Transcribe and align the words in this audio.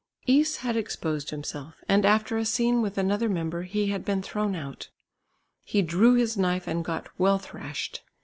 Is 0.25 0.57
had 0.65 0.75
exposed 0.75 1.29
himself, 1.29 1.75
and 1.87 2.07
after 2.07 2.35
a 2.35 2.43
scene 2.43 2.81
with 2.81 2.97
another 2.97 3.29
member, 3.29 3.61
he 3.61 3.89
had 3.89 4.03
been 4.03 4.23
thrown 4.23 4.55
out. 4.55 4.89
He 5.63 5.83
drew 5.83 6.15
his 6.15 6.35
knife 6.35 6.65
and 6.65 6.83
got 6.83 7.07
well 7.19 7.37
thrashed. 7.37 8.01